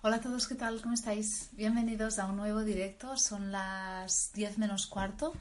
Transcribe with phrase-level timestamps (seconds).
[0.00, 0.80] Hola a todos, ¿qué tal?
[0.80, 1.48] ¿Cómo estáis?
[1.50, 3.16] Bienvenidos a un nuevo directo.
[3.16, 5.34] Son las 10 menos cuarto,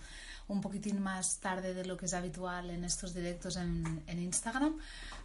[0.48, 4.80] un poquitín más tarde de lo que es habitual en estos directos en, Instagram.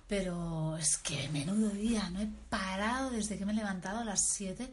[0.06, 4.20] Pero es que menudo día, no he parado desde que me he levantado a las
[4.20, 4.70] 7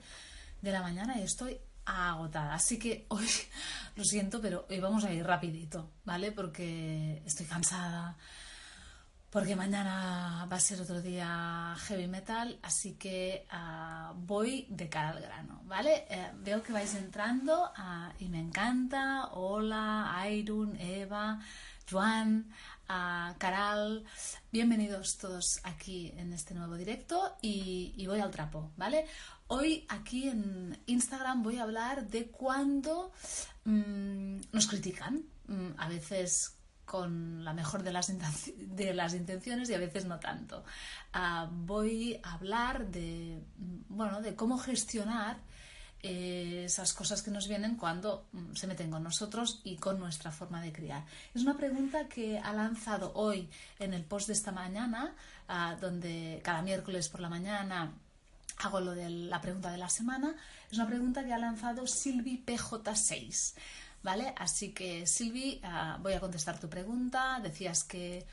[0.62, 2.54] de la mañana y estoy agotada.
[2.54, 3.30] Así que hoy,
[3.96, 6.34] lo siento, pero hoy vamos a ir rapidito, ¿vale?
[6.34, 8.18] Porque estoy cansada,
[9.30, 15.10] porque mañana va a ser otro día heavy metal, así que ah, voy de cara
[15.10, 16.06] al grano, ¿vale?
[16.10, 19.30] Eh, veo que vais entrando ah, y me encanta.
[19.34, 21.40] Hola, Airun, Eva,
[21.90, 22.50] Juan,
[22.88, 24.04] ah, Caral,
[24.52, 29.06] bienvenidos todos aquí en este nuevo directo y, voy al trapo, ¿vale?
[29.48, 33.12] Hoy aquí en Instagram voy a hablar de cuando
[33.66, 36.59] mm, nos critican, mm, a veces
[36.90, 40.64] con la mejor de las, de las intenciones y a veces no tanto.
[41.14, 43.44] Uh, voy a hablar de,
[43.90, 45.38] bueno, de cómo gestionar
[46.02, 50.32] eh, esas cosas que nos vienen cuando mm, se meten con nosotros y con nuestra
[50.32, 51.06] forma de criar.
[51.36, 55.14] Es una pregunta que ha lanzado hoy en el post de esta mañana,
[55.48, 57.94] uh, donde cada miércoles por la mañana
[58.58, 60.34] hago lo de la pregunta de la semana.
[60.72, 63.54] Es una pregunta que ha lanzado Silvi PJ6.
[64.04, 64.34] ¿Vale?
[64.38, 67.40] Así que, Silvi, uh, voy a contestar tu pregunta.
[67.42, 68.26] Decías que,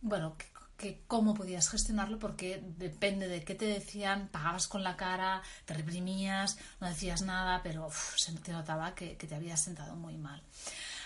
[0.00, 0.36] bueno,
[0.76, 5.74] que, cómo podías gestionarlo porque depende de qué te decían, pagabas con la cara, te
[5.74, 10.42] reprimías, no decías nada, pero se te notaba que, te habías sentado muy mal.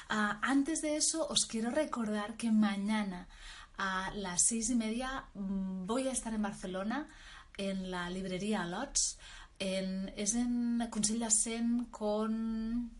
[0.08, 3.28] Uh, antes de eso, os quiero recordar que mañana
[3.76, 7.08] a las seis y media mm, voy a estar en Barcelona
[7.56, 9.18] en la librería Lots.
[9.58, 12.90] En, es en Consell Cent con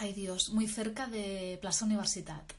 [0.00, 2.52] ay Dios, muy cerca de Plaza Universitat.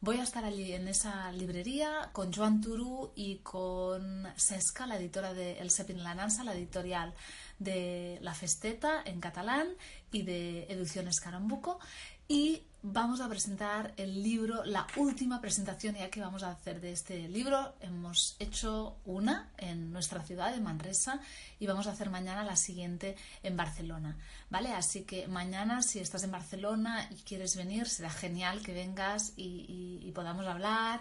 [0.00, 5.34] Voy a estar allí en esa librería con Joan Turu y con Sesca, la editora
[5.34, 7.12] de El Sepin la Nansa, la editorial
[7.58, 9.68] de La Festeta en catalán
[10.12, 11.78] y de Ediciones Carambuco.
[12.26, 16.92] Y vamos a presentar el libro, la última presentación ya que vamos a hacer de
[16.92, 17.74] este libro.
[17.80, 21.20] Hemos hecho una en nuestra ciudad, de Manresa,
[21.58, 24.16] y vamos a hacer mañana la siguiente en Barcelona.
[24.50, 24.72] ¿Vale?
[24.72, 30.12] Así que mañana, si estás en Barcelona y quieres venir, será genial que vengas y,
[30.14, 31.00] podamos hablar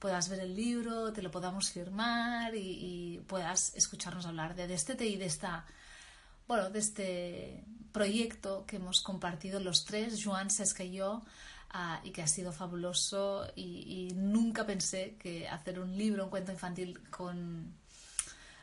[0.00, 4.72] puedas ver el libro, te lo podamos firmar y, y puedas escucharnos hablar de, de
[4.72, 5.66] este y de esta
[6.50, 11.22] bueno, de este proyecto que hemos compartido los tres, Joan, Sesca y yo,
[11.72, 16.30] uh, y que ha sido fabuloso y, y, nunca pensé que hacer un libro, un
[16.30, 17.72] cuento infantil con,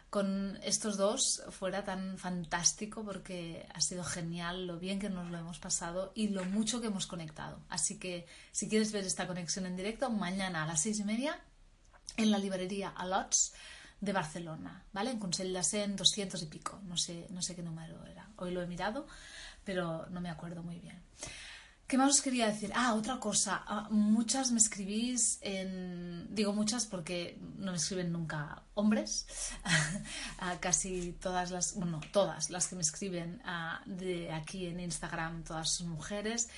[0.09, 5.37] con estos dos fuera tan fantástico porque ha sido genial lo bien que nos lo
[5.37, 7.61] hemos pasado y lo mucho que hemos conectado.
[7.69, 11.39] Así que si quieres ver esta conexión en directo, mañana a las seis y media
[12.17, 13.53] en la librería Alots
[13.99, 15.11] de Barcelona, ¿vale?
[15.11, 18.29] En Consell de Cent, 200 y pico, no sé, no sé qué número era.
[18.37, 19.07] Hoy lo he mirado,
[19.63, 21.01] pero no me acuerdo muy bien.
[21.87, 22.69] ¿Qué más os quería decir?
[22.75, 23.63] Ah, otra cosa.
[23.65, 26.27] Ah, muchas me escribís en...
[26.35, 29.25] Digo muchas porque no me escriben nunca hombres.
[30.39, 31.75] ah, casi todas las...
[31.75, 36.49] Bueno, todas las que me escriben ah, de aquí en Instagram, todas son mujeres.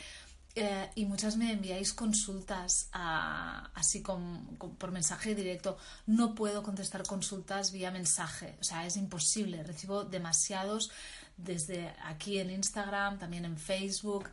[0.61, 5.77] Eh, y muchas me enviáis consultas a, así con, por mensaje directo.
[6.05, 9.63] No puedo contestar consultas vía mensaje, o sea, es imposible.
[9.63, 10.91] Recibo demasiados
[11.37, 14.29] desde aquí en Instagram, también en Facebook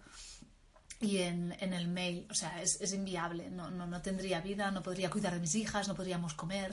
[1.01, 2.27] y en, en, el mail.
[2.31, 3.51] O sea, es, es inviable.
[3.51, 6.73] No, no, no, tendría vida, no podría cuidar de mis hijas, no podríamos comer.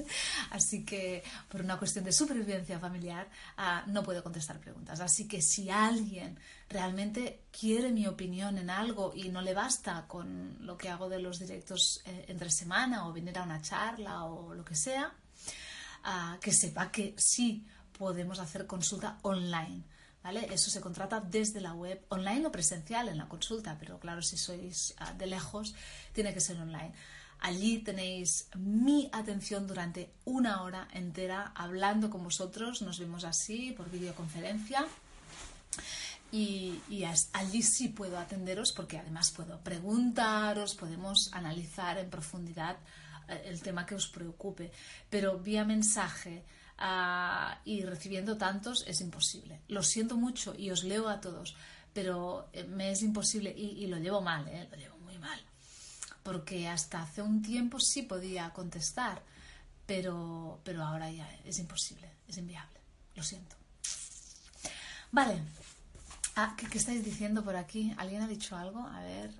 [0.50, 5.00] Así que, por una cuestión de supervivencia familiar, uh, no puedo contestar preguntas.
[5.00, 6.38] Así que si alguien
[6.68, 11.18] realmente quiere mi opinión en algo y no le basta con lo que hago de
[11.18, 15.12] los directos eh, entre semana o venir a una charla o lo que sea,
[16.04, 17.66] uh, que sepa que sí
[17.98, 19.93] podemos hacer consulta online
[20.24, 24.38] Eso se contrata desde la web, online o presencial en la consulta, pero claro, si
[24.38, 25.74] sois uh, de lejos,
[26.14, 26.92] tiene que ser online.
[27.40, 33.90] Allí tenéis mi atención durante una hora entera hablando con vosotros, nos vemos así por
[33.90, 34.86] videoconferencia.
[36.32, 42.76] Y, y, allí sí puedo atenderos porque además puedo preguntaros, podemos analizar en profundidad
[43.28, 44.72] eh, el tema que os preocupe,
[45.10, 46.44] pero vía mensaje
[46.78, 49.60] ah, y recibiendo tantos es imposible.
[49.68, 51.56] Lo siento mucho y os leo a todos,
[51.92, 54.68] pero eh, me es imposible y, lo llevo mal, ¿eh?
[54.70, 55.40] lo llevo muy mal.
[56.22, 59.22] Porque hasta hace un tiempo sí podía contestar,
[59.86, 62.80] pero, pero ahora ya es imposible, es inviable.
[63.14, 63.56] Lo siento.
[65.12, 65.40] Vale.
[66.36, 67.94] Ah, ¿qué, estáis diciendo por aquí?
[67.96, 68.80] ¿Alguien ha dicho algo?
[68.80, 69.30] A ver.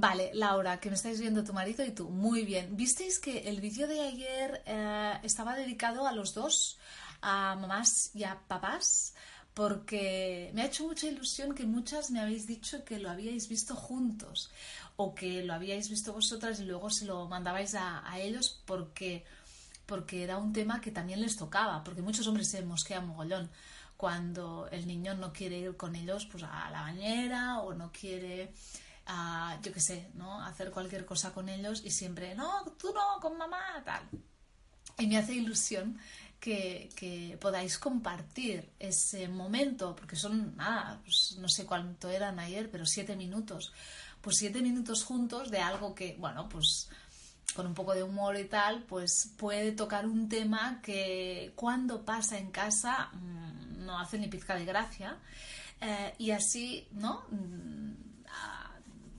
[0.00, 2.08] Vale, Laura, que me estáis viendo tu marido y tú.
[2.08, 2.76] Muy bien.
[2.76, 6.78] ¿Visteis que el vídeo de ayer eh, estaba dedicado a los dos,
[7.20, 9.14] a mamás y a papás?
[9.54, 13.74] Porque me ha hecho mucha ilusión que muchas me habéis dicho que lo habíais visto
[13.74, 14.52] juntos
[14.94, 19.24] o que lo habíais visto vosotras y luego se lo mandabais a, ellos porque,
[19.84, 23.50] porque era un tema que también les tocaba, porque muchos hombres se mosquean mogollón
[23.96, 28.52] cuando el niño no quiere ir con ellos pues a la bañera o no quiere
[29.62, 30.42] yo qué sé, ¿no?
[30.44, 34.02] Hacer cualquier cosa con ellos y siempre, no, tú no, con mamá, tal.
[34.98, 35.98] Y me hace ilusión
[36.40, 42.70] que, que podáis compartir ese momento, porque son, nada, pues no sé cuánto eran ayer,
[42.70, 43.72] pero siete minutos.
[44.20, 46.88] Pues siete minutos juntos de algo que, bueno, pues
[47.54, 52.38] con un poco de humor y tal, pues puede tocar un tema que cuando pasa
[52.38, 55.16] en casa mm, no hace ni pizca de gracia.
[55.80, 57.24] Eh, y así, ¿no?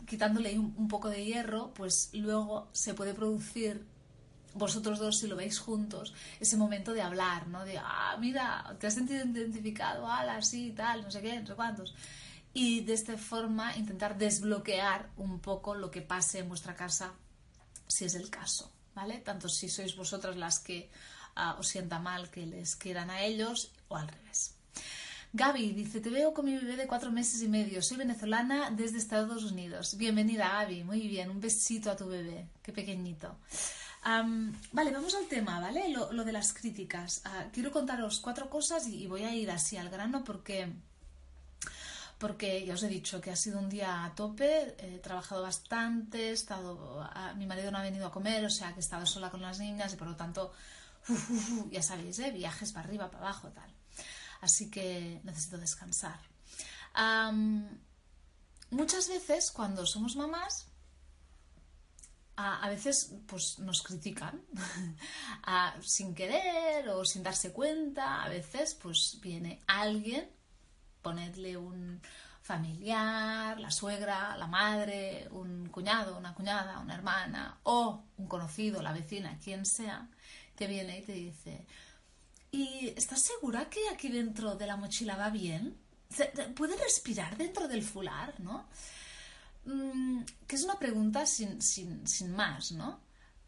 [0.09, 3.85] Quitándole un, poco de hierro, pues luego se puede producir
[4.55, 7.63] vosotros dos, si lo veis juntos, ese momento de hablar, ¿no?
[7.63, 11.53] De, ah, mira, te has sentido identificado, ala, sí, tal, no sé qué, no sé
[11.53, 11.93] cuántos.
[12.51, 17.13] Y de esta forma intentar desbloquear un poco lo que pase en vuestra casa,
[17.87, 19.19] si es el caso, ¿vale?
[19.19, 20.89] Tanto si sois vosotras las que
[21.35, 24.58] ah, os sienta mal que les quieran a ellos o al revés.
[25.31, 27.83] Gaby dice, te veo con mi bebé de cuatro meses y medio.
[27.83, 29.95] Soy venezolana desde Estados Unidos.
[29.95, 30.83] Bienvenida, Gaby.
[30.83, 31.29] Muy bien.
[31.29, 32.47] Un besito a tu bebé.
[32.63, 33.37] Qué pequeñito.
[34.03, 35.89] vale, vamos al tema, ¿vale?
[35.89, 37.21] Lo, de las críticas.
[37.25, 40.73] Ah, quiero contaros cuatro cosas y, voy a ir así al grano porque
[42.17, 46.29] porque ya os he dicho que ha sido un día a tope, he trabajado bastante,
[46.29, 49.29] he estado, mi marido no ha venido a comer, o sea que he estado sola
[49.29, 50.51] con las niñas y por lo tanto,
[51.71, 52.31] ya sabéis, ¿eh?
[52.31, 53.78] viajes para arriba, para abajo, tal
[54.41, 56.19] así que necesito descansar.
[58.71, 60.67] muchas veces cuando somos mamás,
[62.41, 64.41] a, veces pues nos critican
[65.81, 70.29] sin querer o sin darse cuenta, a veces pues viene alguien,
[71.01, 72.01] ponedle un
[72.41, 78.93] familiar, la suegra, la madre, un cuñado, una cuñada, una hermana o un conocido, la
[78.93, 80.07] vecina, quien sea,
[80.55, 81.65] que viene y te dice,
[82.51, 85.77] ¿Y estás segura que aquí dentro de la mochila va bien?
[86.55, 88.67] ¿Puede respirar dentro del fular, no?
[89.65, 91.59] Mm, que es una pregunta sin,
[92.35, 93.01] más, ¿no?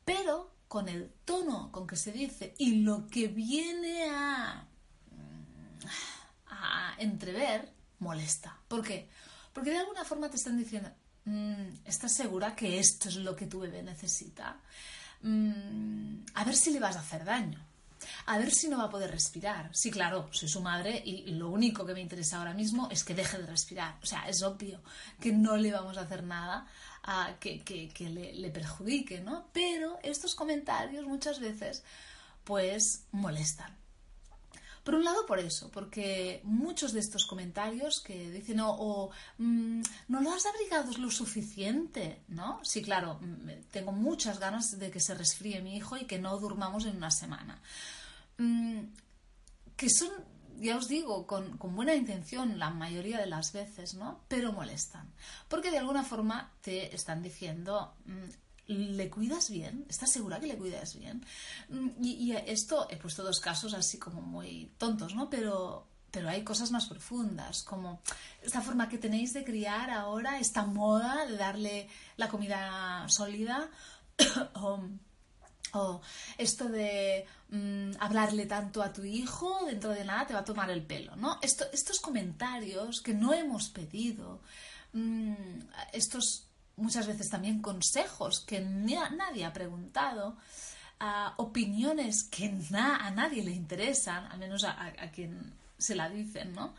[0.05, 4.67] Pero con el tono con que se dice y lo que viene a,
[5.11, 5.87] mm,
[6.47, 8.57] a entrever, molesta.
[8.67, 9.09] ¿Por qué?
[9.51, 10.91] Porque de alguna forma te están diciendo,
[11.25, 14.59] mm, ¿estás segura que esto es lo que tu bebé necesita?
[15.23, 17.63] a ver si le vas a hacer daño
[18.25, 19.69] a ver si no va a poder respirar.
[19.73, 23.13] Sí, claro, soy su madre y lo único que me interesa ahora mismo es que
[23.13, 23.97] deje de respirar.
[24.01, 24.81] O sea, es obvio
[25.19, 26.67] que no le vamos a hacer nada
[27.03, 27.63] a que,
[27.99, 29.47] le, le, perjudique, ¿no?
[29.53, 31.83] Pero estos comentarios muchas veces
[32.43, 33.80] pues molestan.
[34.83, 40.21] Por un lado, por eso, porque muchos de estos comentarios que dicen, o mm, no
[40.21, 42.59] lo has abrigado lo suficiente, ¿no?
[42.63, 46.37] Sí, claro, mm, tengo muchas ganas de que se resfríe mi hijo y que no
[46.39, 47.61] durmamos en una semana.
[48.39, 48.79] Mm,
[49.75, 50.09] que son,
[50.57, 54.21] ya os digo, con, con, buena intención la mayoría de las veces, ¿no?
[54.27, 55.11] Pero molestan.
[55.47, 57.93] Porque de alguna forma te están diciendo,
[58.71, 59.85] ¿Le cuidas bien?
[59.89, 61.25] ¿Estás segura que le cuidas bien?
[61.69, 65.29] Mm, y, esto, he puesto dos casos así como muy tontos, ¿no?
[65.29, 68.01] Pero, pero hay cosas más profundas, como
[68.41, 73.69] esta forma que tenéis de criar ahora, esta moda de darle la comida sólida,
[75.73, 76.01] o,
[76.37, 80.69] esto de mm, hablarle tanto a tu hijo, dentro de nada te va a tomar
[80.69, 81.39] el pelo, ¿no?
[81.41, 84.41] estos comentarios que no hemos pedido,
[84.93, 85.33] mm,
[85.91, 86.50] estos
[86.81, 90.37] muchas veces también consejos que nadie ha preguntado,
[91.37, 96.75] opiniones que a nadie le interesan, al menos a, quien se la dicen, ¿no?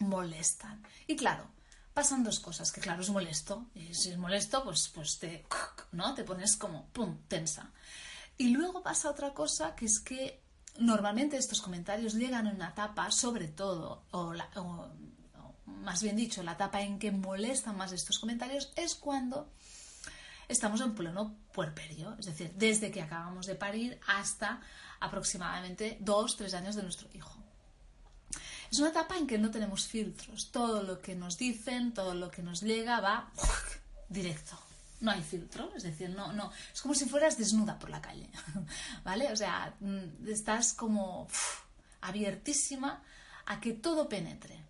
[0.00, 0.82] Molestan.
[1.06, 1.46] Y claro,
[1.92, 5.46] pasan dos cosas, que claro, es molesto, y si es molesto, pues, pues te,
[5.92, 6.14] ¿no?
[6.14, 7.70] te pones como, ¡pum!, tensa.
[8.36, 10.42] Y luego pasa otra cosa, que es que
[10.78, 14.50] normalmente estos comentarios llegan en una etapa, sobre todo, o, la,
[15.66, 19.50] más bien dicho, la etapa en que molestan más estos comentarios es cuando
[20.48, 24.60] estamos en pleno puerperio, es decir, desde que acabamos de parir hasta
[25.00, 27.44] aproximadamente dos, tres años de nuestro hijo.
[28.70, 30.50] Es una etapa en que no tenemos filtros.
[30.50, 33.30] Todo lo que nos dicen, todo lo que nos llega va
[34.08, 34.58] directo.
[35.00, 36.50] No hay filtro, es decir, no, no.
[36.72, 38.28] Es como si fueras desnuda por la calle,
[39.04, 39.30] ¿vale?
[39.30, 41.28] O sea, mm, estás como
[42.00, 43.02] abiertísima
[43.46, 44.63] a que todo penetre.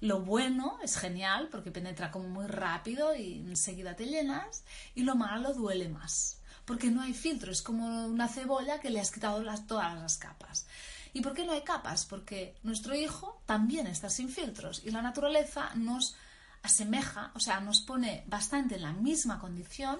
[0.00, 4.64] Lo bueno es genial porque penetra como muy rápido y enseguida te llenas
[4.94, 6.40] y lo malo duele más
[6.70, 10.18] porque no hay filtro, es como una cebolla que le has quitado las, todas las
[10.18, 10.66] capas.
[11.12, 12.06] ¿Y por qué no hay capas?
[12.06, 16.14] Porque nuestro hijo también está sin filtros y la naturaleza nos
[16.62, 19.98] asemeja, o sea, nos pone bastante en la misma condición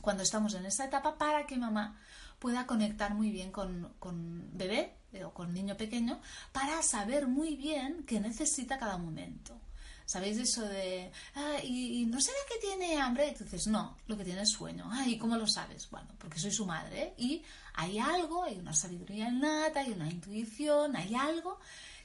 [0.00, 1.98] cuando estamos en esa etapa para que mamá
[2.38, 4.94] pueda conectar muy bien con, con bebé
[5.24, 6.20] o con niño pequeño
[6.52, 9.58] para saber muy bien qué necesita cada momento.
[10.06, 13.26] ¿Sabéis eso de, ah, y, no será que tiene hambre?
[13.28, 14.88] Y dices, no, lo que tiene es sueño.
[14.88, 15.90] Ah, ¿y cómo lo sabes?
[15.90, 17.42] Bueno, porque soy su madre y
[17.74, 21.58] hay algo, hay una sabiduría innata, hay una intuición, hay algo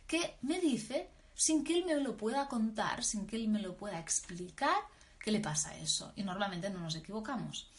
[0.07, 3.77] que me dice, sin que él me lo pueda contar, sin que él me lo
[3.77, 4.75] pueda explicar,
[5.19, 6.11] qué le pasa a eso.
[6.15, 7.69] Y normalmente no nos equivocamos.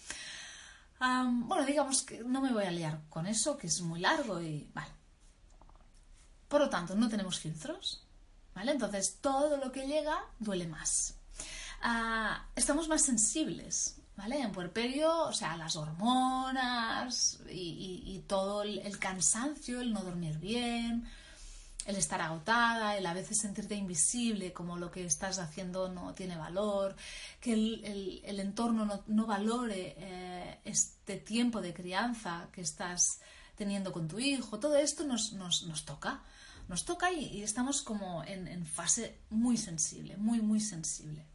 [1.01, 4.71] bueno, digamos que no me voy a liar con eso, que es muy largo y
[4.73, 5.02] vale.
[6.53, 8.03] Por lo tanto, no tenemos filtros,
[8.55, 11.15] entonces todo lo que llega duele más.
[11.81, 14.39] Ah, estamos más sensibles, ¿vale?
[14.39, 21.09] En puerperio, o sea, las hormonas y, todo el, cansancio, el no dormir bien,
[21.87, 26.37] el estar agotada, el a veces sentirte invisible, como lo que estás haciendo no tiene
[26.37, 26.95] valor,
[27.41, 33.21] que el, entorno no, valore eh, este tiempo de crianza que estás
[33.63, 36.23] teniendo con tu hijo, todo esto nos, nos toca
[36.69, 41.27] nos toca y, estamos como en, fase muy sensible, muy, muy sensible.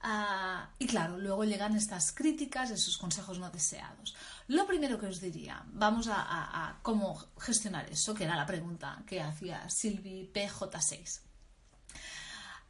[0.00, 4.14] Ah, y claro, luego llegan estas críticas, esos consejos no deseados.
[4.48, 9.20] Lo primero que os diría, vamos a, cómo gestionar eso, que era la pregunta que
[9.20, 11.20] hacía Silvi PJ6.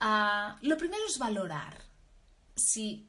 [0.00, 1.82] Ah, lo primero es valorar
[2.54, 3.08] si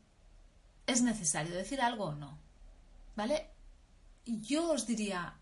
[0.86, 2.38] es necesario decir algo o no.
[3.15, 3.50] ¿Vale?
[4.25, 5.33] Yo os diría,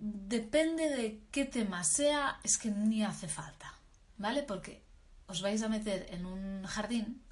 [0.00, 3.78] depende de qué tema sea, es que ni hace falta,
[4.16, 4.42] ¿vale?
[4.42, 4.82] Porque
[5.26, 7.22] os vais a meter en un jardín,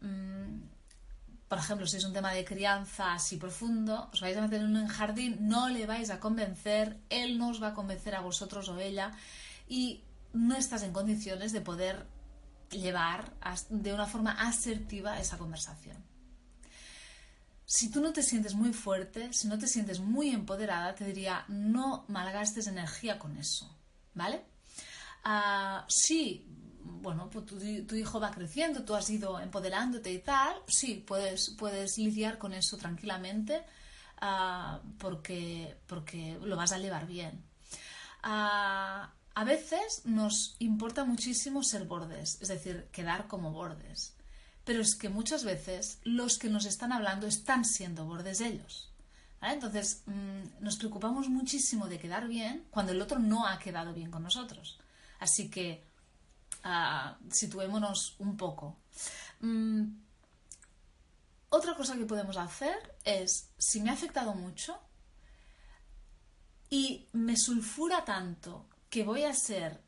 [0.00, 0.62] mm,
[1.46, 4.76] por ejemplo, si es un tema de crianza así profundo, os vais a meter en
[4.76, 8.68] un jardín, no le vais a convencer, él no os va a convencer a vosotros
[8.70, 9.12] o ella
[9.68, 12.06] y no estás en condiciones de poder
[12.70, 13.32] llevar
[13.70, 16.07] de una forma asertiva esa conversación
[17.70, 21.44] si tú no te sientes muy fuerte, si no te sientes muy empoderada, te diría,
[21.48, 23.70] no malgastes energía con eso,
[24.14, 24.42] ¿vale?
[25.22, 26.46] Ah, sí,
[26.82, 31.98] bueno, pues tu, hijo va creciendo, tú has ido empoderándote y tal, sí, puedes, puedes
[31.98, 33.62] lidiar con eso tranquilamente
[34.22, 37.44] ah, porque, porque lo vas a llevar bien.
[38.22, 44.14] Ah, a veces nos importa muchísimo ser bordes, es decir, quedar como bordes
[44.68, 48.92] pero es que muchas veces los que nos están hablando están siendo bordes ellos.
[49.40, 54.10] Entonces, mm, nos preocupamos muchísimo de quedar bien cuando el otro no ha quedado bien
[54.10, 54.78] con nosotros.
[55.20, 55.82] Así que
[56.66, 58.76] uh, situémonos un poco.
[59.40, 59.84] Mm,
[61.48, 64.78] otra cosa que podemos hacer es, si me ha afectado mucho
[66.68, 69.80] y me sulfura tanto que voy a ser,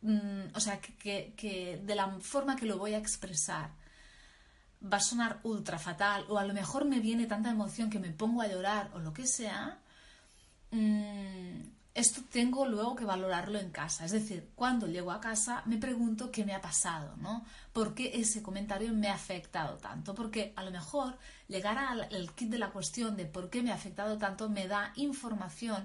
[0.00, 3.76] mm, o sea, que de la forma que lo voy a expresar,
[4.82, 8.10] va a sonar ultra fatal o a lo mejor me viene tanta emoción que me
[8.10, 9.78] pongo a llorar o lo que sea,
[10.70, 11.60] mm,
[11.94, 14.04] esto tengo luego que valorarlo en casa.
[14.04, 17.44] Es decir, cuando llego a casa me pregunto qué me ha pasado, ¿no?
[17.72, 20.14] ¿Por qué ese comentario me ha afectado tanto?
[20.14, 21.18] Porque a lo mejor
[21.48, 24.92] llegar al kit de la cuestión de por qué me ha afectado tanto me da
[24.94, 25.84] información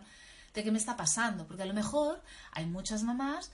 [0.54, 1.48] de qué me está pasando.
[1.48, 2.22] Porque a lo mejor
[2.52, 3.52] hay muchas mamás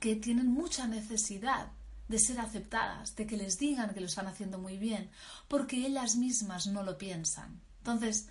[0.00, 1.68] que tienen mucha necesidad
[2.08, 5.10] de ser aceptadas, de que les digan que lo están haciendo muy bien,
[5.48, 7.60] porque ellas mismas no lo piensan.
[7.78, 8.28] Entonces,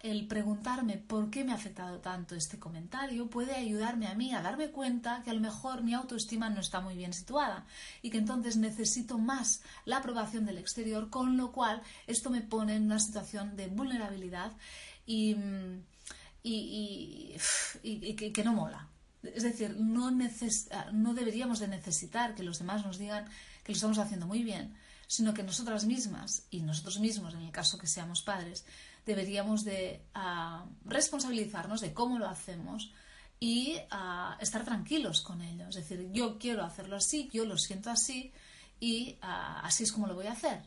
[0.00, 4.42] el preguntarme por qué me ha afectado tanto este comentario puede ayudarme a mí a
[4.42, 7.64] darme cuenta que a lo mejor mi autoestima no está muy bien situada
[8.02, 12.74] y que entonces necesito más la aprobación del exterior, con lo cual esto me pone
[12.74, 14.52] en una situación de vulnerabilidad
[15.06, 15.36] y,
[16.42, 17.36] y,
[18.14, 18.88] que no mola.
[19.22, 23.26] Es decir, no, no deberíamos de necesitar que los demás nos digan
[23.64, 27.52] que lo estamos haciendo muy bien, sino que nosotras mismas y nosotros mismos, en el
[27.52, 28.64] caso que seamos padres,
[29.04, 32.92] deberíamos de ah, responsabilizarnos de cómo lo hacemos
[33.38, 35.68] y ah, estar tranquilos con ello.
[35.68, 38.32] Es decir, yo quiero hacerlo así, yo lo siento así
[38.80, 40.62] y ah, así es como lo voy a hacer.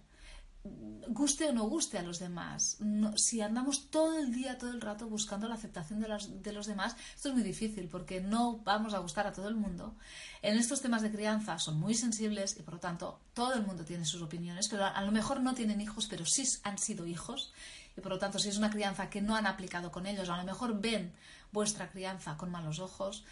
[1.09, 2.77] Guste o no guste a los demás.
[3.15, 6.07] si andamos todo el día, todo el rato buscando la aceptación de,
[6.41, 9.55] de, los demás, esto es muy difícil porque no vamos a gustar a todo el
[9.55, 9.95] mundo.
[10.41, 13.85] En estos temas de crianza son muy sensibles y por lo tanto todo el mundo
[13.85, 17.53] tiene sus opiniones, pero a, lo mejor no tienen hijos, pero sí han sido hijos.
[17.97, 20.37] Y por lo tanto, si es una crianza que no han aplicado con ellos, a
[20.37, 21.11] lo mejor ven
[21.51, 23.25] vuestra crianza con malos ojos.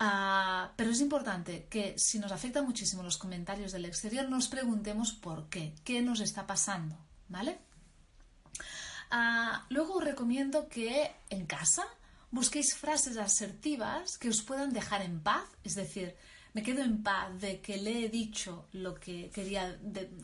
[0.00, 5.12] Ah, pero es importante que si nos afectan muchísimo los comentarios del exterior, nos preguntemos
[5.12, 6.96] por qué, qué nos está pasando,
[7.28, 7.58] ¿vale?
[9.10, 11.84] Ah, luego os recomiendo que en casa
[12.30, 16.14] busquéis frases asertivas que os puedan dejar en paz, es decir,
[16.52, 19.78] me quedo en paz de que le he dicho lo que quería,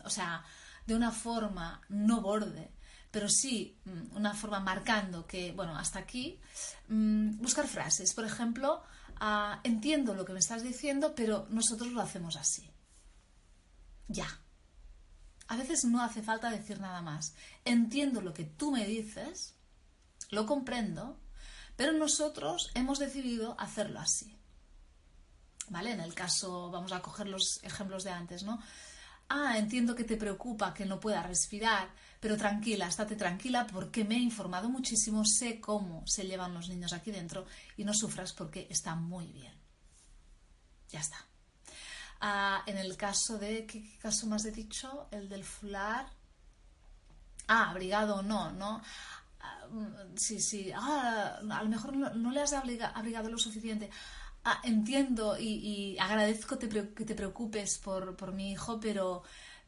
[0.04, 0.44] o sea,
[0.86, 2.70] de una forma no borde,
[3.10, 6.38] pero sí mm, una forma marcando que, bueno, hasta aquí,
[6.88, 8.82] mm, buscar frases, por ejemplo,
[9.62, 12.70] entiendo lo que me estás diciendo, pero nosotros lo hacemos así.
[14.08, 14.26] Ya.
[15.46, 17.34] A veces no hace falta decir nada más.
[17.64, 19.54] Entiendo lo que tú me dices,
[20.30, 21.18] lo comprendo,
[21.76, 24.36] pero nosotros hemos decidido hacerlo así.
[25.68, 25.92] ¿Vale?
[25.92, 28.62] En el caso, vamos a coger los ejemplos de antes, ¿no?
[29.36, 34.14] Ah, entiendo que te preocupa que no pueda respirar, pero tranquila, estate tranquila porque me
[34.14, 37.44] he informado muchísimo, sé cómo se llevan los niños aquí dentro
[37.76, 39.52] y no sufras porque está muy bien.
[40.88, 41.16] Ya está.
[42.20, 45.08] Ah, en el caso de, ¿qué, caso más he dicho?
[45.10, 46.06] El del fular.
[47.48, 48.80] Ah, abrigado o no, ¿no?
[49.40, 49.66] Ah,
[50.14, 50.70] sí, sí.
[50.72, 53.90] Ah, a lo mejor no, le has abrigado lo suficiente.
[54.44, 59.22] Ah, entiendo y, agradezco que te preocupes por, por mi hijo, pero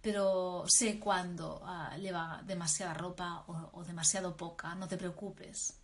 [0.07, 5.75] pero sé cuando ah, lleva demasiada ropa o, demasiado poca, no te preocupes.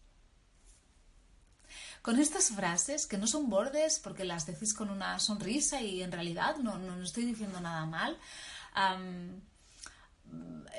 [2.02, 6.12] Con estas frases, que no son bordes porque las decís con una sonrisa y en
[6.12, 8.16] realidad no, no, estoy diciendo nada mal,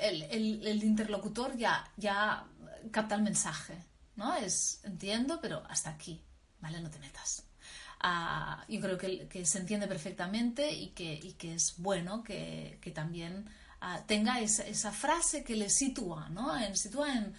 [0.00, 2.46] el, interlocutor ya, ya
[2.90, 3.76] capta el mensaje,
[4.16, 4.34] ¿no?
[4.36, 6.18] Es, entiendo, pero hasta aquí,
[6.60, 6.80] ¿vale?
[6.80, 7.43] No te metas
[8.68, 13.46] yo creo que, se entiende perfectamente y que, que es bueno que, también
[13.80, 16.56] ah, tenga esa, frase que le sitúa, ¿no?
[16.56, 17.34] En, sitúa en,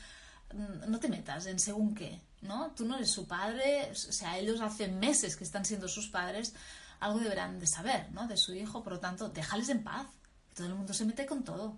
[0.53, 2.71] mm, no te metas en según qué, ¿no?
[2.71, 6.53] Tú no eres su padre, o sea, ellos hace meses que están siendo sus padres,
[6.99, 8.27] algo deberán de saber, ¿no?
[8.27, 10.07] De su hijo, por lo tanto, déjales en paz,
[10.55, 11.77] todo el mundo se mete con todo.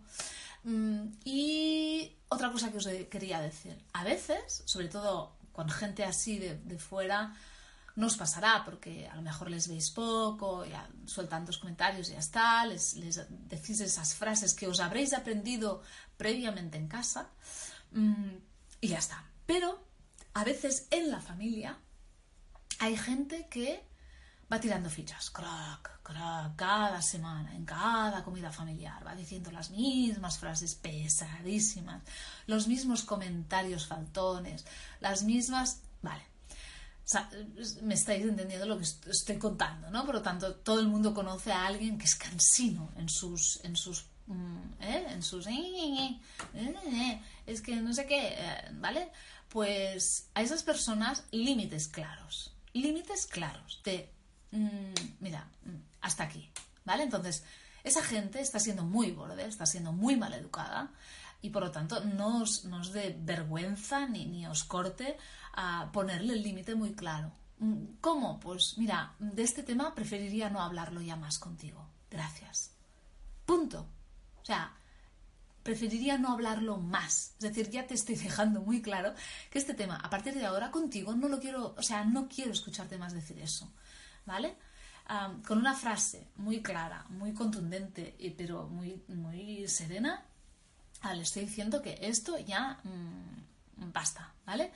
[0.63, 6.37] Mm, y otra cosa que os quería decir, a veces, sobre todo con gente así
[6.37, 7.35] de, de fuera,
[7.97, 12.13] no os pasará porque a lo mejor les veis poco, ya sueltan dos comentarios y
[12.13, 12.93] ya está, les,
[13.49, 15.81] decís esas frases que os habréis aprendido
[16.15, 17.31] previamente en casa
[17.91, 18.37] mm,
[18.81, 19.25] y ya está.
[19.47, 19.83] Pero
[20.33, 21.79] a veces en la familia
[22.77, 23.83] hay gente que
[24.51, 30.37] va tirando fichas, crack, crack, cada semana, en cada comida familiar, va diciendo las mismas
[30.37, 32.03] frases pesadísimas,
[32.45, 34.67] los mismos comentarios faltones,
[34.99, 35.81] las mismas...
[36.03, 36.36] Vale,
[37.83, 40.05] me estáis entendiendo lo que estoy contando, ¿no?
[40.05, 43.77] Por lo tanto, todo el mundo conoce a alguien que es cansino en sus, en
[43.77, 45.05] sus, mm, ¿eh?
[45.11, 46.19] en sus, eh,
[46.53, 48.37] eh, es que no sé qué,
[48.73, 49.09] ¿vale?
[49.47, 54.11] Pues a esas personas límites claros, límites claros de,
[54.51, 56.51] mm, mira, mm, hasta aquí,
[56.83, 57.03] ¿vale?
[57.03, 57.43] Entonces,
[57.85, 60.91] esa gente está siendo muy borde, está siendo muy mal educada
[61.41, 65.17] y por lo tanto no os, no os dé vergüenza ni, ni os corte
[65.53, 67.31] a ponerle el límite muy claro.
[67.59, 68.39] Mm, ¿Cómo?
[68.39, 71.87] Pues mira, de este tema preferiría no hablarlo ya más contigo.
[72.09, 72.71] Gracias.
[73.45, 73.87] Punto.
[74.41, 74.73] O sea,
[75.63, 77.33] preferiría no hablarlo más.
[77.39, 79.13] Es decir, ya te estoy dejando muy claro
[79.49, 82.51] que este tema, a partir de ahora, contigo no lo quiero, o sea, no quiero
[82.51, 83.71] escucharte más decir eso.
[84.25, 84.57] ¿Vale?
[85.47, 90.25] con una frase muy clara, muy contundente, pero muy, muy serena,
[91.07, 94.71] ah, le estoy diciendo que esto ya mm, basta, ¿vale?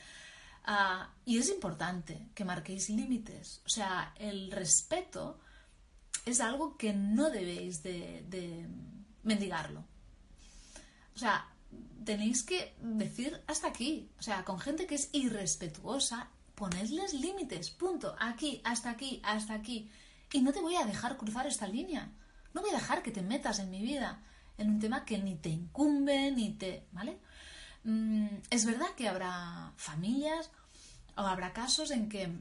[0.63, 3.62] Ah, y es importante que marquéis límites.
[3.65, 5.39] O sea, el respeto
[6.26, 8.67] es algo que no debéis de,
[9.24, 9.84] mendigarlo.
[11.15, 11.48] O sea,
[12.06, 14.10] tenéis que decir hasta aquí.
[14.20, 17.72] O sea, con gente que es irrespetuosa, ponedles límites.
[17.72, 18.15] Punto.
[18.20, 19.89] Aquí, hasta aquí, hasta aquí.
[20.32, 22.12] Y no te voy a dejar cruzar esta línea.
[22.54, 24.22] No voy a dejar que te metas en mi vida
[24.62, 26.88] en un tema que ni te incumbe, ni te...
[26.91, 27.19] ¿Vale?
[27.84, 30.52] Mm, es verdad que habrá familias
[31.15, 32.32] o habrá casos en que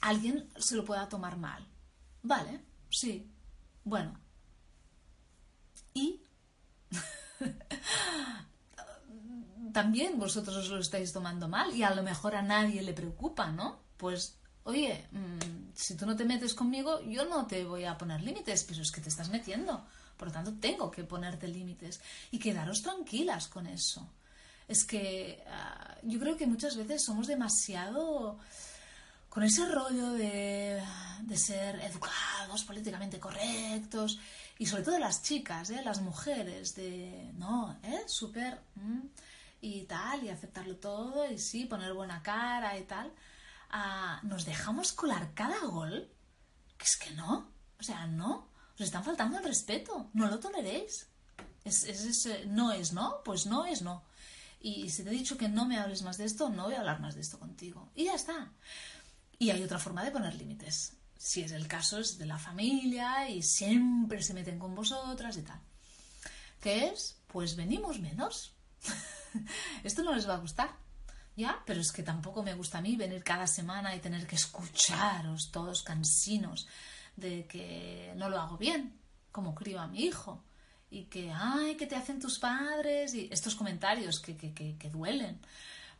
[0.00, 1.66] alguien se lo pueda tomar mal.
[2.22, 3.30] Vale, sí.
[3.84, 4.18] Bueno.
[5.94, 6.20] Y
[9.72, 13.50] también vosotros os lo estáis tomando mal y a lo mejor a nadie le preocupa,
[13.50, 13.80] ¿no?
[13.96, 18.20] Pues, oye, mm, si tú no te metes conmigo, yo no te voy a poner
[18.20, 22.00] límites, pero es que te estás metiendo Por lo tanto, tengo que ponerte límites
[22.30, 24.08] y quedaros tranquilas con eso.
[24.66, 28.38] Es que ah, yo creo que muchas veces somos demasiado
[29.36, 30.82] con ese rollo de,
[31.34, 34.18] ser educados, políticamente correctos,
[34.58, 35.82] y sobre todo las chicas, ¿eh?
[35.84, 38.04] las mujeres, de, no, ¿eh?
[38.06, 39.00] Súper, mm,
[39.60, 43.12] y tal, y aceptarlo todo, y sí, poner buena cara y tal.
[43.68, 46.10] Ah, ¿Nos dejamos colar cada gol?
[46.78, 51.06] Que es que no, o sea, no, os están faltando el respeto, no lo toleréis.
[51.64, 54.04] Es, es, no es no, pues no es no.
[54.60, 56.80] Y si te he dicho que no me hables más de esto, no voy a
[56.80, 57.90] hablar más de esto contigo.
[57.94, 58.52] Y ya está.
[59.38, 60.92] Y hay otra forma de poner límites.
[61.16, 65.42] Si es el caso, es de la familia y siempre se meten con vosotras y
[65.42, 65.60] tal.
[66.60, 67.16] ¿Qué es?
[67.26, 68.52] Pues venimos menos.
[69.84, 70.70] Esto no les va a gustar.
[71.34, 74.36] Ya, pero es que tampoco me gusta a mí venir cada semana y tener que
[74.36, 76.66] escucharos todos cansinos
[77.16, 78.98] de que no lo hago bien,
[79.32, 80.44] como crío a mi hijo,
[80.90, 85.40] y que, ay, que te hacen tus padres, y estos comentarios que, que, que duelen.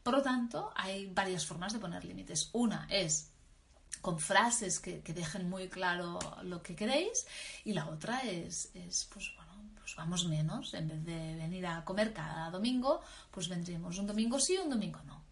[0.02, 2.50] Por lo tanto, hay varias formas de poner límites.
[2.52, 3.32] Una es
[4.06, 7.26] con frases que, dejen muy claro lo que queréis
[7.64, 8.70] y la otra es,
[9.12, 10.74] pues bueno, pues vamos menos.
[10.74, 13.00] En vez de venir a comer cada domingo,
[13.32, 15.24] pues vendríamos un domingo sí y un domingo no.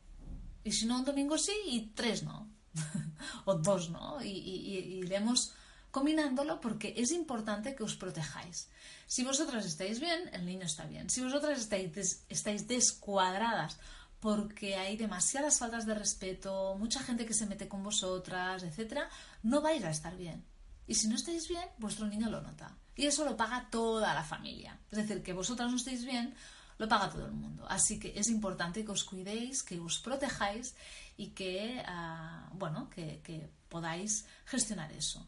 [0.64, 2.48] Y si no, un domingo sí y tres no.
[3.44, 4.20] o dos no.
[4.20, 5.52] Y, iremos
[5.94, 8.68] combinándolo porque es importante que os protejáis.
[9.06, 11.08] Si vosotras estáis bien, el niño está bien.
[11.08, 13.78] Si vosotras estáis, estáis descuadradas
[14.18, 19.08] porque hay demasiadas faltas de respeto, mucha gente que se mete con vosotras, etcétera,
[19.44, 20.44] no vais a estar bien.
[20.88, 22.76] Y si no estáis bien, vuestro niño lo nota.
[22.96, 24.76] Y eso lo paga toda la familia.
[24.90, 26.34] Es decir, que vosotras no estéis bien,
[26.76, 27.66] lo paga todo el mundo.
[27.68, 30.74] Así que es importante que os cuidéis, que os protejáis
[31.16, 35.24] y que, ah, bueno, que, que podáis gestionar eso.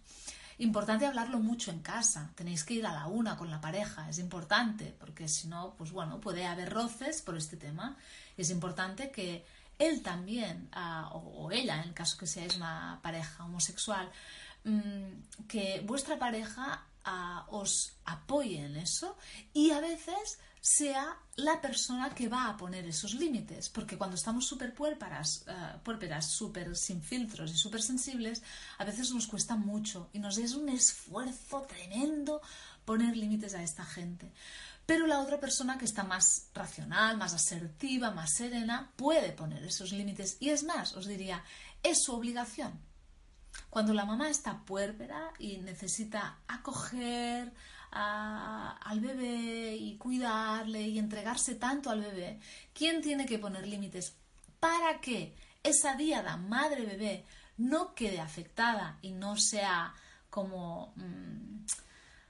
[0.59, 2.31] Importante hablarlo mucho en casa.
[2.35, 4.09] Tenéis que ir a la una con la pareja.
[4.09, 7.97] Es importante, porque si no, pues bueno, puede haber roces por este tema.
[8.37, 9.45] Es importante que
[9.79, 14.11] él también, ah, o, ella, en el caso que seáis una pareja homosexual,
[14.65, 19.17] mm, que vuestra pareja ah, os apoye en eso
[19.53, 24.45] y a veces sea la persona que va a poner esos límites, porque cuando estamos
[24.47, 28.43] súper puérperas, uh, súper sin filtros y súper sensibles,
[28.79, 32.43] a veces nos cuesta mucho y nos es un esfuerzo tremendo
[32.85, 34.33] poner límites a esta gente.
[34.87, 39.93] Pero la otra persona que está más racional, más asertiva, más serena, puede poner esos
[39.93, 40.37] límites.
[40.41, 41.45] Y es más, os diría,
[41.85, 42.73] es su obligación.
[43.71, 47.53] Cuando la mamá está puérpera y necesita acoger,
[47.97, 52.39] al bebé y cuidarle y entregarse tanto al bebé,
[52.73, 54.15] ¿quién tiene que poner límites
[54.61, 57.25] para que esa diada madre-bebé
[57.57, 59.95] no quede afectada y no sea
[60.31, 60.93] como...
[60.97, 61.65] Mm,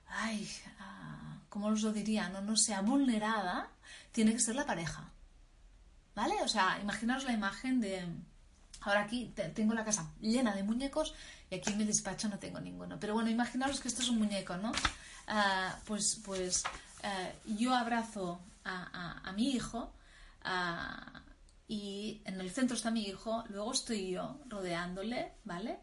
[0.09, 0.49] ay,
[0.81, 2.29] uh, ¿cómo os lo diría?
[2.29, 3.69] No, no sea vulnerada,
[4.13, 5.11] tiene que ser la pareja.
[6.15, 6.35] ¿Vale?
[6.43, 8.07] O sea, imaginaos la imagen de...
[8.81, 11.15] Ahora aquí tengo la casa llena de muñecos
[11.51, 12.99] y aquí en mi despacho no tengo ninguno.
[13.01, 14.71] Pero bueno, imaginaos que esto es un muñeco, ¿no?
[15.27, 16.63] Ah, pues, pues
[17.03, 19.93] ah, yo abrazo a, mi hijo
[20.43, 21.23] ah,
[21.69, 25.79] y en el centro está mi hijo, luego estoy yo rodeándole, ¿vale?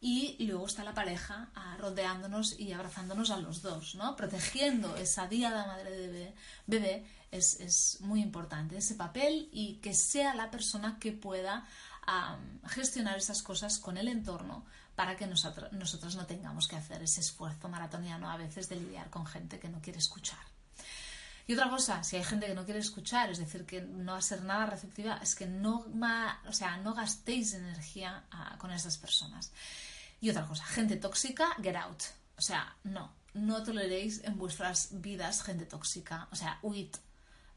[0.00, 4.16] Y luego está la pareja rodeándonos y abrazándonos a los dos, ¿no?
[4.16, 6.34] Protegiendo esa diada madre de bebé,
[6.66, 11.66] bebé es, es, muy importante, ese papel y que sea la persona que pueda
[12.66, 17.68] gestionar esas cosas con el entorno para que nosotros, no tengamos que hacer ese esfuerzo
[17.68, 20.38] maratoniano a veces de lidiar con gente que no quiere escuchar.
[21.46, 24.18] Y otra cosa, si hay gente que no quiere escuchar, es decir, que no va
[24.18, 25.86] a ser nada receptiva, es que no,
[26.46, 29.50] o sea, no gastéis energía ah, con esas personas.
[30.20, 32.02] Y otra cosa, gente tóxica, get out.
[32.36, 36.28] O sea, no, no toleréis en vuestras vidas gente tóxica.
[36.30, 36.94] O sea, huid,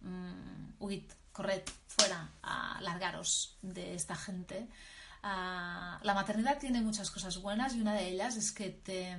[0.02, 4.68] mm, huid, corred, fuera, a largaros de esta gente
[5.28, 9.18] Ah, la maternidad tiene muchas cosas buenas y una de ellas es que te,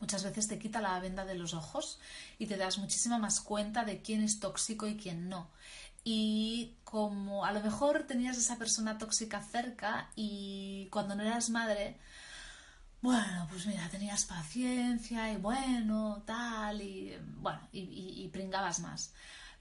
[0.00, 2.00] muchas veces te quita la venda de los ojos
[2.40, 5.48] y te das muchísima más cuenta de quién es tóxico y quién no.
[6.02, 11.96] Y como a lo mejor tenías esa persona tóxica cerca y cuando no eras madre,
[13.00, 19.12] bueno, pues mira, tenías paciencia y bueno, tal, y bueno, y pringabas más.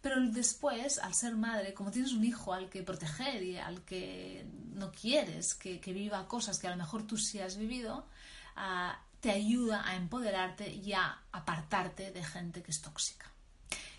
[0.02, 4.46] Pero después, al ser madre, como tienes un hijo al que proteger y al que
[4.74, 8.06] no quieres que, viva cosas que a lo mejor tú sí has vivido,
[8.56, 13.30] ah, te ayuda a empoderarte y a apartarte de gente que es tóxica.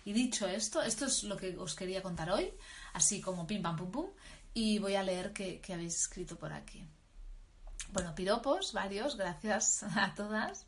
[0.03, 2.51] Y dicho esto, esto es lo que os quería contar hoy,
[2.93, 4.07] así como pim pam pum pum,
[4.53, 6.83] y voy a leer qué, habéis escrito por aquí.
[7.93, 10.65] Bueno, piropos, varios, gracias a todas.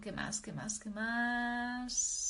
[0.00, 0.40] ¿Qué más?
[0.40, 0.78] ¿Qué más?
[0.78, 2.27] ¿Qué más?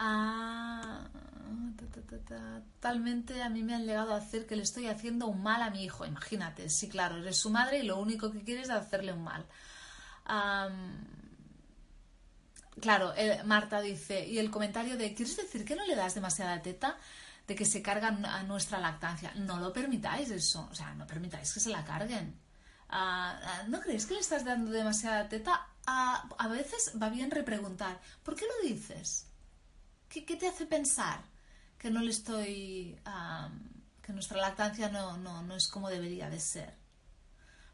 [0.00, 1.08] Ah,
[2.80, 5.70] Totalmente a mí me han llegado a hacer que le estoy haciendo un mal a
[5.70, 6.06] mi hijo.
[6.06, 9.46] Imagínate, sí, claro, eres su madre y lo único que quieres es hacerle un mal.
[12.80, 13.12] claro,
[13.44, 16.96] Marta dice, y el comentario de, ¿quieres decir que no le das demasiada teta?
[17.46, 19.32] De que se carga a nuestra lactancia.
[19.36, 22.38] No lo permitáis eso, o sea, no permitáis que se la carguen.
[22.90, 25.66] Ah, ah, ¿No crees que le estás dando demasiada teta?
[25.90, 29.28] A veces va bien repreguntar, ¿por qué lo dices?
[30.08, 31.22] ¿Qué, te hace pensar
[31.78, 32.98] que no le estoy.
[34.02, 36.74] que nuestra lactancia no, no, es como debería de ser?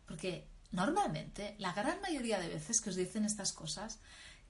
[0.07, 4.01] Porque normalmente, la gran mayoría de veces que os dicen estas cosas,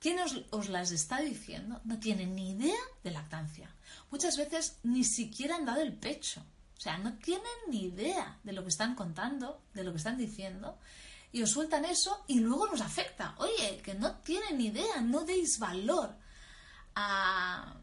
[0.01, 3.71] quien os, os, las está diciendo no tiene ni idea de lactancia.
[4.11, 6.41] Muchas veces ni siquiera han dado el pecho.
[6.77, 10.19] O sea, no tienen ni idea de lo que están contando, de lo que están
[10.19, 10.79] diciendo,
[11.35, 13.35] y os sueltan eso y luego nos afecta.
[13.39, 16.15] Oye, que no tienen ni idea, no deis valor
[16.95, 17.75] a,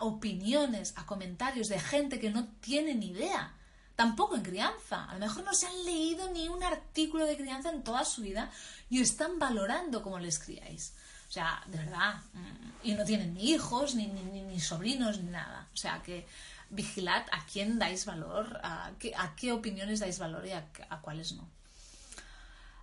[0.00, 3.54] opiniones, a comentarios de gente que no tiene ni idea.
[3.96, 5.06] Tampoco en crianza.
[5.06, 8.20] A lo mejor no se han leído ni un artículo de crianza en toda su
[8.20, 8.50] vida
[8.90, 10.92] y están valorando cómo les criáis.
[11.26, 12.20] O sea, de verdad.
[12.34, 15.70] Mm, y no tienen ni hijos, ni, ni, sobrinos, ni nada.
[15.72, 16.26] O sea, que
[16.68, 20.68] vigilad a quién dais valor, a qué, a qué opiniones dais valor y a,
[21.00, 21.48] cuáles no.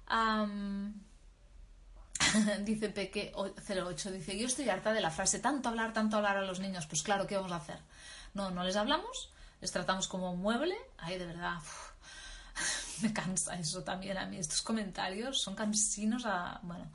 [2.62, 6.46] dice Peque 08, dice, yo estoy harta de la frase, tanto hablar, tanto hablar a
[6.46, 7.80] los niños, pues claro, ¿qué vamos a hacer?
[8.34, 11.60] No, no les hablamos, les tratamos como un mueble, ay, de verdad,
[13.02, 16.90] me cansa eso también a mí, estos comentarios son cansinos a, bueno,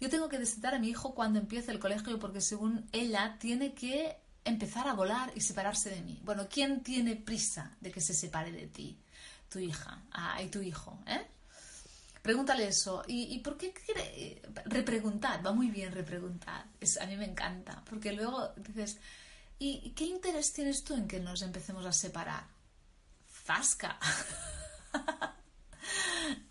[0.00, 3.74] yo tengo que destetar a mi hijo cuando empiece el colegio porque según ella tiene
[3.74, 6.20] que empezar a volar y separarse de mí.
[6.24, 8.98] Bueno, ¿quién tiene prisa de que se separe de ti?
[9.48, 11.26] Tu hija ah, y tu hijo, ¿eh?
[12.28, 13.02] Pregúntale eso.
[13.06, 15.40] ¿Y, por qué quiere repreguntar?
[15.46, 16.66] Va muy bien repreguntar.
[16.78, 17.82] Es, a mí me encanta.
[17.88, 18.98] Porque luego dices,
[19.58, 22.44] ¿y qué interés tienes tú en que nos empecemos a separar?
[23.24, 23.98] Fasca.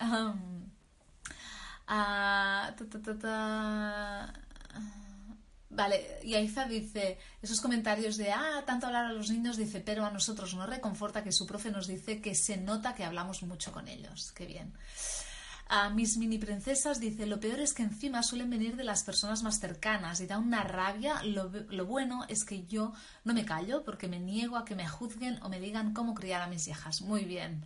[0.01, 0.71] Um,
[1.87, 2.73] ah,
[5.69, 10.05] vale, y Aiza dice, esos comentarios de, ah, tanto hablar a los niños, dice, pero
[10.05, 13.71] a nosotros nos reconforta que su profe nos dice que se nota que hablamos mucho
[13.71, 14.31] con ellos.
[14.31, 14.73] Qué bien.
[15.69, 19.43] A mis mini princesas dice, lo peor es que encima suelen venir de las personas
[19.43, 21.21] más cercanas y da una rabia.
[21.23, 21.49] Lo,
[21.85, 22.93] bueno es que yo
[23.25, 26.41] no me callo porque me niego a que me juzguen o me digan cómo criar
[26.41, 27.01] a mis hijas.
[27.01, 27.65] Muy bien.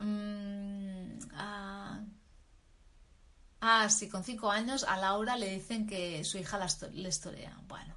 [0.00, 2.00] Mm, ah,
[3.60, 7.56] ah, sí, con cinco años a Laura le dicen que su hija la le estorea.
[7.68, 7.95] Bueno.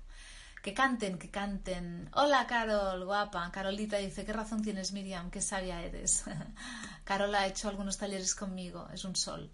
[0.61, 2.09] Que canten, que canten.
[2.13, 3.49] Hola, Carol, guapa.
[3.51, 5.31] Carolita dice, ¿qué razón tienes, Miriam?
[5.31, 6.25] Qué sabia eres.
[7.05, 9.49] Carol ha hecho algunos talleres conmigo, es un sol.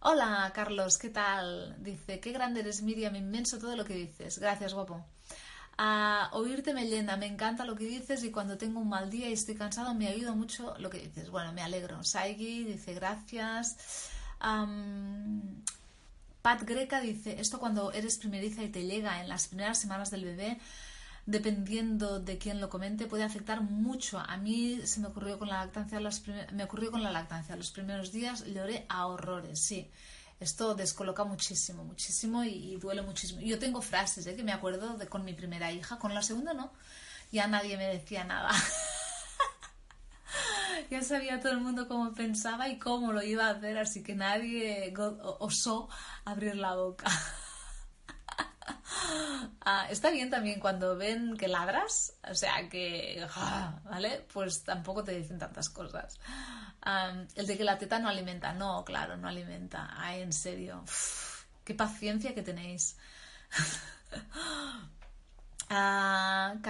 [0.00, 1.74] Hola, Carlos, ¿qué tal?
[1.82, 4.38] Dice, qué grande eres, Miriam, inmenso todo lo que dices.
[4.38, 5.04] Gracias, guapo.
[5.78, 9.28] A oírte me llena, me encanta lo que dices y cuando tengo un mal día
[9.28, 11.28] y estoy cansado me oído mucho lo que dices.
[11.28, 12.02] Bueno, me alegro.
[12.02, 14.10] Saigi dice gracias.
[16.46, 20.24] Pat Greca dice, esto cuando eres primeriza y te llega en las primeras semanas del
[20.24, 20.60] bebé,
[21.26, 24.20] dependiendo de quién lo comente, puede afectar mucho.
[24.20, 27.56] A mí se me ocurrió con la lactancia, los me ocurrió con la lactancia.
[27.56, 29.90] Los primeros días lloré a horrores, sí.
[30.38, 33.40] Esto descoloca muchísimo, muchísimo y, duele muchísimo.
[33.40, 34.36] Yo tengo frases ¿eh?
[34.36, 36.70] que me acuerdo con mi primera hija, con la segunda no.
[37.32, 38.52] Ya nadie me decía nada.
[40.90, 44.14] ya sabía todo el mundo cómo pensaba y cómo lo iba a hacer, así que
[44.14, 44.92] nadie
[45.38, 45.88] osó
[46.24, 47.06] abrir la boca.
[49.60, 54.24] Ah, está bien también cuando ven que ladras, o sea que, ah, ¿vale?
[54.32, 56.18] Pues tampoco te dicen tantas cosas.
[57.34, 59.92] el de que la teta no alimenta, no, claro, no alimenta.
[59.96, 60.84] Ay, en serio,
[61.64, 62.96] qué paciencia que tenéis.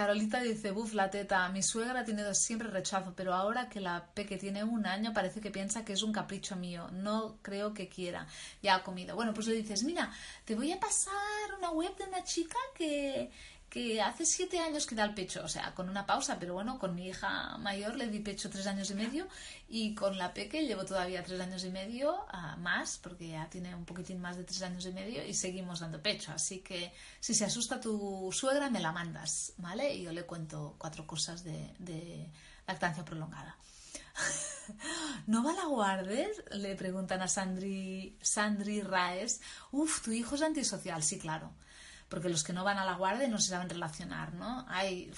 [0.07, 4.07] Carolita dice, buf, la teta, mi suegra ha tenido siempre rechazo, pero ahora que la
[4.13, 7.89] peque tiene un año parece que piensa que es un capricho mío, no creo que
[7.89, 8.25] quiera,
[8.63, 9.17] ya ha comido.
[9.17, 10.09] Bueno, pues le dices, mira,
[10.45, 11.13] te voy a pasar
[11.57, 13.29] una web de una chica que,
[13.69, 16.79] que hace siete años que da el pecho, o sea, con una pausa, pero bueno,
[16.79, 19.27] con mi hija mayor le di pecho tres años y medio
[19.67, 22.25] y con la peque llevo todavía tres años y medio
[22.59, 26.01] más, porque ya tiene un poquitín más de tres años y medio y seguimos dando
[26.01, 26.31] pecho.
[26.31, 29.93] Así que si se asusta tu suegra, me la mandas, ¿vale?
[29.93, 32.29] Y yo le cuento cuatro cosas de,
[32.65, 33.57] lactancia prolongada.
[35.27, 36.41] ¿No va la guardes?
[36.51, 39.41] Le preguntan a Sandri, Sandri Raes.
[39.71, 41.51] Uf, tu hijo es antisocial, sí, claro
[42.09, 44.65] porque los que no van a la guardia no se saben relacionar, ¿no?
[44.67, 45.11] Hay...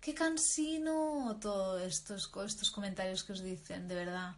[0.00, 4.34] qué cansino todos estos, estos comentarios que os dicen, de verdad.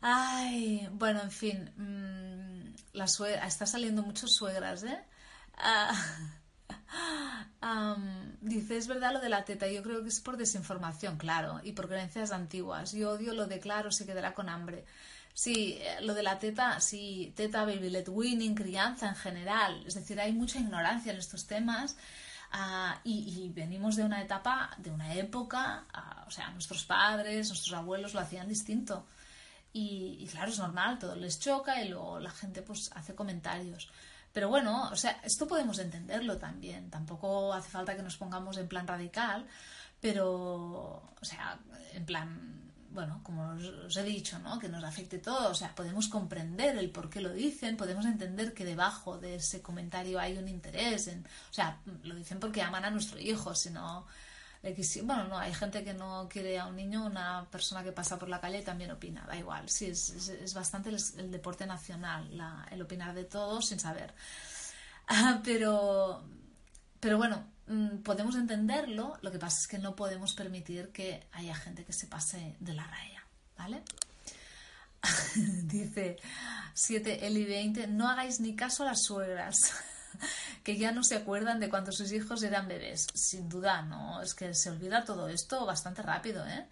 [0.00, 5.04] Ay, bueno, en fin, mmm, la suegra, está saliendo muchos suegras, ¿eh?
[7.62, 11.60] um, dice, es verdad lo de la teta, yo creo que es por desinformación, claro,
[11.62, 12.92] y por creencias antiguas.
[12.92, 14.84] Yo odio lo de claro, se quedará con hambre.
[15.42, 19.82] Sí, eh, lo de la teta, sí, teta, baby led winning, crianza en general.
[19.86, 21.96] Es decir, hay mucha ignorancia en estos temas.
[22.52, 27.72] Uh, y, venimos de una etapa, de una época, uh, o sea, nuestros padres, nuestros
[27.72, 29.06] abuelos lo hacían distinto.
[29.72, 33.88] Y, y, claro, es normal, todo les choca y luego la gente pues hace comentarios.
[34.34, 36.90] Pero bueno, o sea, esto podemos entenderlo también.
[36.90, 39.46] Tampoco hace falta que nos pongamos en plan radical,
[40.02, 41.58] pero, o sea,
[41.94, 42.59] en plan
[42.90, 44.58] bueno, como os, he dicho, ¿no?
[44.58, 48.52] que nos afecte todo, o sea, podemos comprender el por qué lo dicen, podemos entender
[48.52, 52.84] que debajo de ese comentario hay un interés, en, o sea, lo dicen porque aman
[52.84, 54.06] a nuestro hijo, si no,
[55.04, 58.28] bueno, no, hay gente que no quiere a un niño, una persona que pasa por
[58.28, 62.28] la calle también opina, da igual, sí, es, es, bastante el, deporte nacional,
[62.70, 64.12] el opinar de todo sin saber.
[65.44, 66.22] pero,
[67.00, 67.42] pero bueno,
[68.02, 72.06] podemos entenderlo, lo que pasa es que no podemos permitir que haya gente que se
[72.06, 73.24] pase de la raya,
[73.56, 73.82] ¿vale?
[75.36, 76.16] Dice
[76.74, 79.72] 7 Eli 20, no hagáis ni caso a las suegras,
[80.64, 83.06] que ya no se acuerdan de cuando sus hijos eran bebés.
[83.14, 86.66] Sin duda, no, es que se olvida todo esto bastante rápido, ¿eh?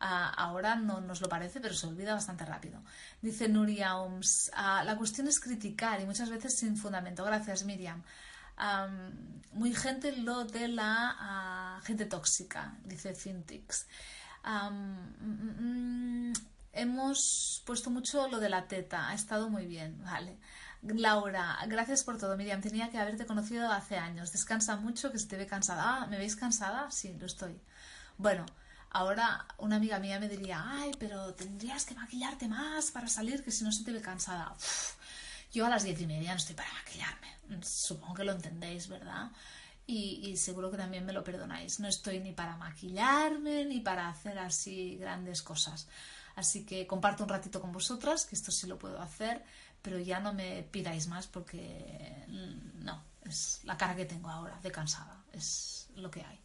[0.00, 2.82] ahora no nos lo parece, pero se olvida bastante rápido.
[3.22, 7.24] Dice Nuria Oms, ah, la cuestión es criticar y muchas veces sin fundamento.
[7.24, 8.02] Gracias, Miriam
[9.52, 13.86] muy gente lo de la ah, gente tóxica, dice Cintix.
[14.44, 16.32] Mm,
[16.72, 20.38] hemos puesto mucho lo de la teta, ha estado muy bien, vale.
[20.82, 22.60] Laura, gracias por todo, Miriam.
[22.60, 24.32] Tenía que haberte conocido hace años.
[24.32, 25.82] Descansa mucho, que se te ve cansada.
[25.86, 26.90] Ah, ¿me veis cansada?
[26.90, 27.58] Sí, lo estoy.
[28.18, 28.44] Bueno,
[28.90, 33.50] ahora una amiga mía me diría, ay, pero tendrías que maquillarte más para salir, que
[33.50, 34.54] si no se te ve cansada.
[35.54, 39.30] Yo a las diez y media no estoy para maquillarme supongo que lo entendéis, ¿verdad?
[39.86, 41.78] Y, seguro que también me lo perdonáis.
[41.78, 45.88] No estoy ni para maquillarme ni para hacer así grandes cosas.
[46.36, 49.44] Así que comparto un ratito con vosotras, que esto sí lo puedo hacer,
[49.82, 54.58] pero ya no me pidáis más porque mm, no, es la cara que tengo ahora,
[54.60, 56.40] de cansada, es lo que hay.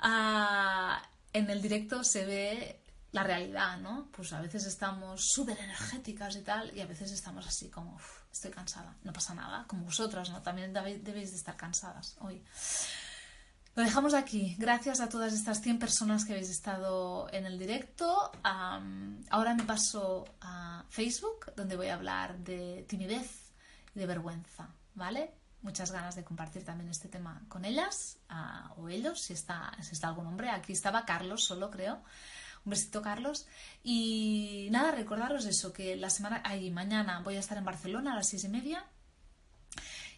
[0.00, 1.00] Ah,
[1.32, 2.81] en el directo se ve
[3.12, 4.08] la realidad, ¿no?
[4.10, 7.98] Pues a veces estamos súper energéticas y tal, y a veces estamos así como
[8.32, 10.42] estoy cansada, no pasa nada, como vosotras, ¿no?
[10.42, 12.42] También debéis de estar cansadas hoy.
[13.74, 14.54] Lo dejamos aquí.
[14.58, 18.30] Gracias a todas estas 100 personas que habéis estado en el directo.
[18.42, 23.52] ahora me paso a Facebook, donde voy a hablar de timidez
[23.94, 25.34] y de vergüenza, ¿vale?
[25.62, 28.18] Muchas ganas de compartir también este tema con ellas
[28.76, 30.50] o ellos, si está, si está algún hombre.
[30.50, 32.02] Aquí estaba Carlos solo, creo.
[32.64, 33.46] Un besito, Carlos.
[33.82, 38.16] Y nada, recordaros eso, que la semana, ahí mañana voy a estar en Barcelona a
[38.16, 38.84] las seis y media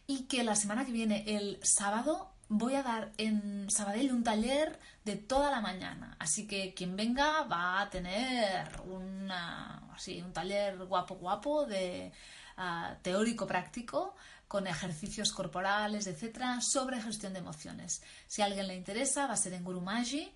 [0.06, 4.78] y que la semana que viene, el sábado, voy a dar en Sabadell un taller
[5.04, 6.16] de toda la mañana.
[6.18, 12.12] Así que quien venga va a tener una, así, un taller guapo, guapo de
[12.56, 14.14] ah, teórico práctico
[14.46, 18.02] con ejercicios corporales, etcétera, sobre gestión de emociones.
[18.26, 20.32] Si a alguien le interesa, va a ser en Gurumaji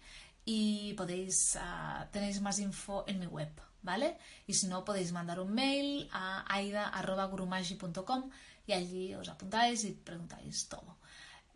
[0.51, 4.17] y podéis, uh, tenéis más info en mi web, ¿vale?
[4.47, 8.31] Y si no, podéis mandar un mail a aida.gurumagi.com
[8.67, 10.97] y allí os apuntáis y preguntáis todo.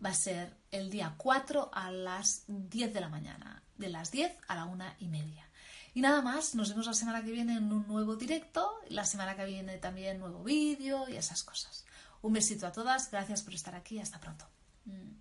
[0.04, 4.36] Va a ser el día 4 a las 10 de la mañana, de las 10
[4.46, 5.48] a la 1 y media.
[5.94, 9.34] Y nada más, nos vemos la semana que viene en un nuevo directo, la semana
[9.36, 11.86] que viene también nuevo vídeo y esas cosas.
[12.20, 14.44] Un besito a todas, gracias por estar aquí, hasta pronto.
[14.84, 15.16] Mm,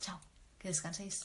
[0.00, 0.20] chao,
[0.58, 1.24] que descanséis.